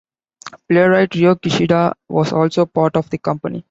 [0.67, 3.59] Playwright Rio Kishida was also part of the company.